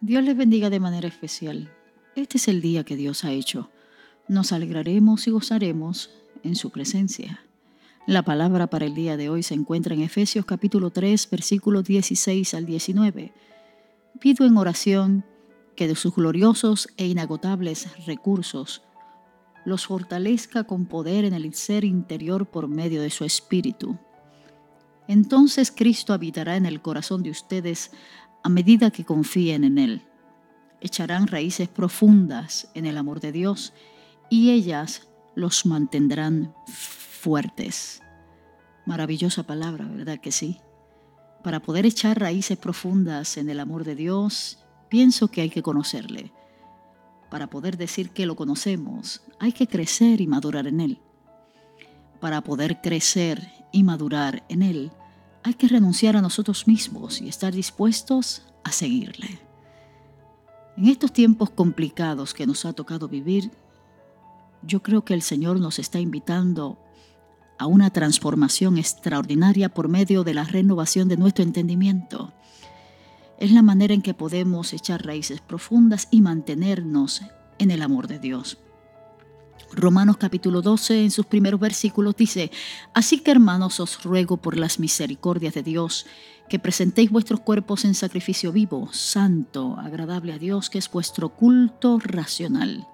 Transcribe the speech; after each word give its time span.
Dios 0.00 0.22
les 0.22 0.36
bendiga 0.36 0.70
de 0.70 0.78
manera 0.78 1.08
especial. 1.08 1.72
Este 2.14 2.36
es 2.38 2.46
el 2.46 2.62
día 2.62 2.84
que 2.84 2.94
Dios 2.94 3.24
ha 3.24 3.32
hecho. 3.32 3.68
Nos 4.28 4.52
alegraremos 4.52 5.26
y 5.26 5.32
gozaremos 5.32 6.10
en 6.44 6.54
su 6.54 6.70
presencia. 6.70 7.42
La 8.06 8.22
palabra 8.22 8.68
para 8.68 8.86
el 8.86 8.94
día 8.94 9.16
de 9.16 9.28
hoy 9.28 9.42
se 9.42 9.54
encuentra 9.54 9.96
en 9.96 10.02
Efesios 10.02 10.44
capítulo 10.44 10.90
3, 10.90 11.28
versículos 11.30 11.82
16 11.82 12.54
al 12.54 12.64
19. 12.64 13.32
Pido 14.20 14.46
en 14.46 14.56
oración 14.56 15.24
que 15.74 15.88
de 15.88 15.96
sus 15.96 16.14
gloriosos 16.14 16.88
e 16.96 17.08
inagotables 17.08 17.88
recursos 18.06 18.82
los 19.64 19.86
fortalezca 19.86 20.62
con 20.62 20.86
poder 20.86 21.24
en 21.24 21.34
el 21.34 21.52
ser 21.54 21.84
interior 21.84 22.46
por 22.46 22.68
medio 22.68 23.02
de 23.02 23.10
su 23.10 23.24
espíritu. 23.24 23.98
Entonces 25.08 25.72
Cristo 25.74 26.12
habitará 26.12 26.54
en 26.56 26.66
el 26.66 26.82
corazón 26.82 27.24
de 27.24 27.30
ustedes 27.30 27.90
a 28.48 28.50
medida 28.50 28.90
que 28.90 29.04
confíen 29.04 29.62
en 29.62 29.76
Él. 29.76 30.00
Echarán 30.80 31.26
raíces 31.26 31.68
profundas 31.68 32.70
en 32.72 32.86
el 32.86 32.96
amor 32.96 33.20
de 33.20 33.30
Dios 33.30 33.74
y 34.30 34.52
ellas 34.52 35.06
los 35.34 35.66
mantendrán 35.66 36.54
fuertes. 36.66 38.00
Maravillosa 38.86 39.42
palabra, 39.42 39.84
¿verdad 39.84 40.18
que 40.18 40.32
sí? 40.32 40.62
Para 41.44 41.60
poder 41.60 41.84
echar 41.84 42.18
raíces 42.18 42.56
profundas 42.56 43.36
en 43.36 43.50
el 43.50 43.60
amor 43.60 43.84
de 43.84 43.94
Dios, 43.94 44.64
pienso 44.88 45.28
que 45.28 45.42
hay 45.42 45.50
que 45.50 45.62
conocerle. 45.62 46.32
Para 47.30 47.50
poder 47.50 47.76
decir 47.76 48.12
que 48.12 48.24
lo 48.24 48.34
conocemos, 48.34 49.20
hay 49.38 49.52
que 49.52 49.66
crecer 49.66 50.22
y 50.22 50.26
madurar 50.26 50.66
en 50.66 50.80
Él. 50.80 51.02
Para 52.18 52.40
poder 52.40 52.80
crecer 52.80 53.46
y 53.72 53.82
madurar 53.82 54.42
en 54.48 54.62
Él, 54.62 54.90
hay 55.48 55.54
que 55.54 55.66
renunciar 55.66 56.14
a 56.14 56.20
nosotros 56.20 56.68
mismos 56.68 57.22
y 57.22 57.28
estar 57.28 57.54
dispuestos 57.54 58.42
a 58.64 58.70
seguirle. 58.70 59.38
En 60.76 60.88
estos 60.88 61.10
tiempos 61.10 61.48
complicados 61.48 62.34
que 62.34 62.46
nos 62.46 62.66
ha 62.66 62.74
tocado 62.74 63.08
vivir, 63.08 63.50
yo 64.62 64.82
creo 64.82 65.06
que 65.06 65.14
el 65.14 65.22
Señor 65.22 65.58
nos 65.58 65.78
está 65.78 66.00
invitando 66.00 66.78
a 67.58 67.66
una 67.66 67.88
transformación 67.88 68.76
extraordinaria 68.76 69.70
por 69.70 69.88
medio 69.88 70.22
de 70.22 70.34
la 70.34 70.44
renovación 70.44 71.08
de 71.08 71.16
nuestro 71.16 71.44
entendimiento. 71.44 72.34
Es 73.38 73.50
la 73.50 73.62
manera 73.62 73.94
en 73.94 74.02
que 74.02 74.12
podemos 74.12 74.74
echar 74.74 75.06
raíces 75.06 75.40
profundas 75.40 76.08
y 76.10 76.20
mantenernos 76.20 77.22
en 77.58 77.70
el 77.70 77.80
amor 77.80 78.06
de 78.06 78.18
Dios. 78.18 78.58
Romanos 79.72 80.16
capítulo 80.16 80.62
12 80.62 81.04
en 81.04 81.10
sus 81.10 81.26
primeros 81.26 81.60
versículos 81.60 82.16
dice, 82.16 82.50
Así 82.94 83.20
que 83.20 83.30
hermanos 83.30 83.80
os 83.80 84.02
ruego 84.02 84.36
por 84.38 84.56
las 84.56 84.78
misericordias 84.78 85.54
de 85.54 85.62
Dios 85.62 86.06
que 86.48 86.58
presentéis 86.58 87.10
vuestros 87.10 87.40
cuerpos 87.40 87.84
en 87.84 87.94
sacrificio 87.94 88.52
vivo, 88.52 88.88
santo, 88.92 89.76
agradable 89.78 90.32
a 90.32 90.38
Dios, 90.38 90.70
que 90.70 90.78
es 90.78 90.90
vuestro 90.90 91.28
culto 91.28 91.98
racional. 91.98 92.88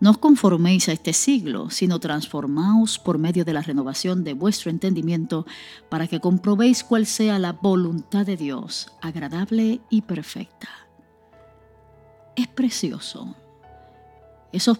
No 0.00 0.10
os 0.10 0.18
conforméis 0.18 0.88
a 0.88 0.92
este 0.92 1.12
siglo, 1.12 1.70
sino 1.70 1.98
transformaos 1.98 2.98
por 2.98 3.18
medio 3.18 3.44
de 3.44 3.52
la 3.52 3.62
renovación 3.62 4.22
de 4.22 4.32
vuestro 4.32 4.70
entendimiento 4.70 5.44
para 5.88 6.06
que 6.06 6.20
comprobéis 6.20 6.84
cuál 6.84 7.04
sea 7.04 7.38
la 7.38 7.52
voluntad 7.52 8.24
de 8.24 8.36
Dios, 8.36 8.92
agradable 9.02 9.80
y 9.90 10.02
perfecta. 10.02 10.68
Es 12.36 12.46
precioso. 12.46 13.34
Esos 14.52 14.78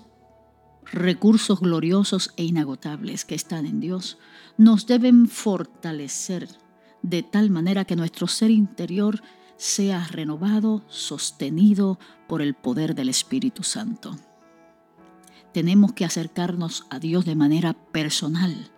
recursos 0.92 1.60
gloriosos 1.60 2.32
e 2.36 2.44
inagotables 2.44 3.24
que 3.24 3.34
están 3.34 3.66
en 3.66 3.80
Dios 3.80 4.18
nos 4.56 4.86
deben 4.86 5.28
fortalecer 5.28 6.48
de 7.02 7.22
tal 7.22 7.50
manera 7.50 7.84
que 7.84 7.96
nuestro 7.96 8.26
ser 8.26 8.50
interior 8.50 9.22
sea 9.56 10.06
renovado, 10.06 10.84
sostenido 10.88 11.98
por 12.28 12.42
el 12.42 12.54
poder 12.54 12.94
del 12.94 13.08
Espíritu 13.08 13.62
Santo. 13.62 14.16
Tenemos 15.52 15.92
que 15.92 16.04
acercarnos 16.04 16.86
a 16.90 16.98
Dios 16.98 17.24
de 17.24 17.34
manera 17.34 17.72
personal. 17.72 18.70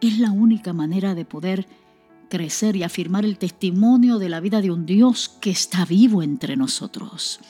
Es 0.00 0.18
la 0.18 0.32
única 0.32 0.72
manera 0.72 1.14
de 1.14 1.24
poder 1.24 1.68
crecer 2.28 2.74
y 2.76 2.82
afirmar 2.82 3.24
el 3.24 3.38
testimonio 3.38 4.18
de 4.18 4.28
la 4.28 4.40
vida 4.40 4.60
de 4.60 4.70
un 4.70 4.86
Dios 4.86 5.28
que 5.40 5.50
está 5.50 5.84
vivo 5.84 6.22
entre 6.22 6.56
nosotros. 6.56 7.40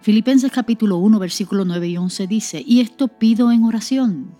Filipenses 0.00 0.52
capítulo 0.52 0.98
1, 0.98 1.18
versículo 1.18 1.64
9 1.64 1.88
y 1.88 1.96
11 1.96 2.26
dice, 2.28 2.62
y 2.64 2.80
esto 2.80 3.08
pido 3.08 3.50
en 3.50 3.64
oración. 3.64 4.36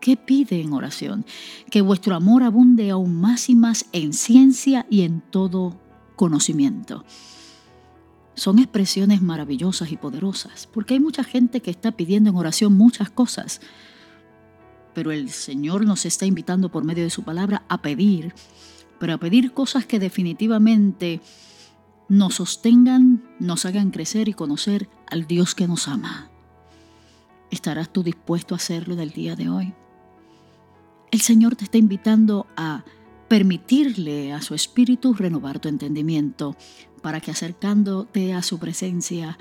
¿Qué 0.00 0.16
pide 0.16 0.60
en 0.60 0.72
oración? 0.72 1.24
Que 1.70 1.80
vuestro 1.80 2.14
amor 2.14 2.42
abunde 2.42 2.90
aún 2.90 3.18
más 3.18 3.48
y 3.48 3.54
más 3.54 3.86
en 3.92 4.12
ciencia 4.12 4.86
y 4.90 5.02
en 5.02 5.22
todo 5.22 5.80
conocimiento. 6.14 7.04
Son 8.34 8.58
expresiones 8.58 9.22
maravillosas 9.22 9.90
y 9.90 9.96
poderosas, 9.96 10.68
porque 10.72 10.94
hay 10.94 11.00
mucha 11.00 11.24
gente 11.24 11.60
que 11.60 11.70
está 11.70 11.92
pidiendo 11.92 12.30
en 12.30 12.36
oración 12.36 12.74
muchas 12.74 13.10
cosas, 13.10 13.60
pero 14.94 15.10
el 15.10 15.30
Señor 15.30 15.86
nos 15.86 16.04
está 16.04 16.26
invitando 16.26 16.70
por 16.70 16.84
medio 16.84 17.04
de 17.04 17.10
su 17.10 17.24
palabra 17.24 17.64
a 17.68 17.80
pedir, 17.80 18.34
pero 19.00 19.14
a 19.14 19.18
pedir 19.18 19.52
cosas 19.52 19.86
que 19.86 19.98
definitivamente 19.98 21.20
nos 22.08 22.36
sostengan, 22.36 23.24
nos 23.40 23.64
hagan 23.64 23.90
crecer 23.90 24.28
y 24.28 24.34
conocer 24.34 24.88
al 25.10 25.26
Dios 25.26 25.54
que 25.54 25.68
nos 25.68 25.88
ama. 25.88 26.30
¿Estarás 27.50 27.92
tú 27.92 28.02
dispuesto 28.02 28.54
a 28.54 28.56
hacerlo 28.56 28.94
en 28.94 29.00
el 29.00 29.10
día 29.10 29.36
de 29.36 29.48
hoy? 29.48 29.74
El 31.10 31.20
Señor 31.20 31.56
te 31.56 31.64
está 31.64 31.78
invitando 31.78 32.46
a 32.56 32.84
permitirle 33.28 34.32
a 34.32 34.42
su 34.42 34.54
espíritu 34.54 35.14
renovar 35.14 35.58
tu 35.58 35.68
entendimiento 35.68 36.56
para 37.02 37.20
que 37.20 37.30
acercándote 37.30 38.34
a 38.34 38.42
su 38.42 38.58
presencia 38.58 39.38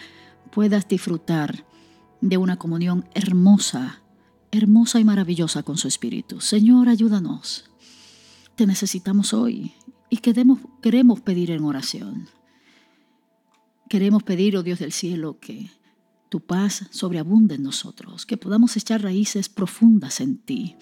puedas 0.51 0.87
disfrutar 0.87 1.65
de 2.21 2.37
una 2.37 2.57
comunión 2.57 3.07
hermosa, 3.13 4.01
hermosa 4.51 4.99
y 4.99 5.03
maravillosa 5.03 5.63
con 5.63 5.77
su 5.77 5.87
espíritu. 5.87 6.41
Señor, 6.41 6.89
ayúdanos. 6.89 7.69
Te 8.55 8.65
necesitamos 8.65 9.33
hoy 9.33 9.73
y 10.09 10.17
queremos, 10.17 10.59
queremos 10.81 11.21
pedir 11.21 11.51
en 11.51 11.63
oración. 11.63 12.29
Queremos 13.89 14.23
pedir, 14.23 14.57
oh 14.57 14.63
Dios 14.63 14.79
del 14.79 14.91
cielo, 14.91 15.39
que 15.39 15.69
tu 16.29 16.41
paz 16.41 16.87
sobreabunde 16.91 17.55
en 17.55 17.63
nosotros, 17.63 18.25
que 18.25 18.35
podamos 18.35 18.75
echar 18.75 19.01
raíces 19.01 19.47
profundas 19.47 20.19
en 20.19 20.37
ti, 20.37 20.75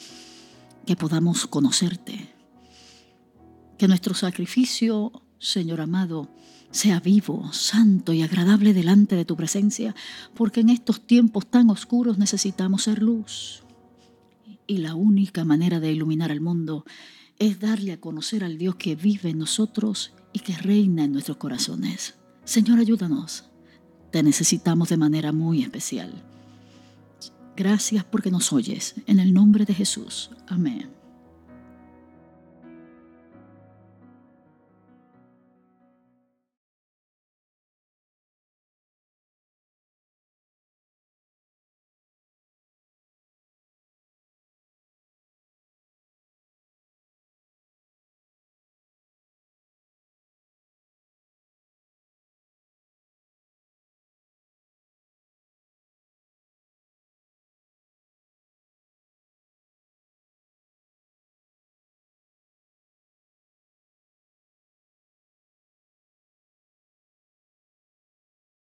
que 0.87 0.95
podamos 0.95 1.45
conocerte, 1.45 2.33
que 3.77 3.87
nuestro 3.87 4.15
sacrificio, 4.15 5.11
Señor 5.37 5.81
amado, 5.81 6.31
sea 6.71 6.99
vivo, 6.99 7.53
santo 7.53 8.11
y 8.11 8.23
agradable 8.23 8.73
delante 8.73 9.15
de 9.15 9.25
tu 9.25 9.35
presencia, 9.35 9.95
porque 10.33 10.61
en 10.61 10.69
estos 10.69 11.05
tiempos 11.05 11.45
tan 11.45 11.69
oscuros 11.69 12.17
necesitamos 12.17 12.83
ser 12.83 13.03
luz. 13.03 13.63
Y 14.65 14.79
la 14.79 14.95
única 14.95 15.45
manera 15.45 15.79
de 15.79 15.91
iluminar 15.91 16.31
al 16.31 16.41
mundo 16.41 16.85
es 17.37 17.59
darle 17.59 17.91
a 17.93 18.01
conocer 18.01 18.43
al 18.43 18.57
Dios 18.57 18.75
que 18.75 18.95
vive 18.95 19.29
en 19.29 19.37
nosotros 19.37 20.13
y 20.33 20.39
que 20.39 20.57
reina 20.57 21.03
en 21.03 21.11
nuestros 21.11 21.37
corazones. 21.37 22.15
Señor, 22.45 22.79
ayúdanos. 22.79 23.45
Te 24.11 24.23
necesitamos 24.23 24.89
de 24.89 24.97
manera 24.97 25.31
muy 25.31 25.63
especial. 25.63 26.23
Gracias 27.57 28.03
porque 28.05 28.31
nos 28.31 28.53
oyes. 28.53 28.95
En 29.07 29.19
el 29.19 29.33
nombre 29.33 29.65
de 29.65 29.73
Jesús. 29.73 30.29
Amén. 30.47 30.89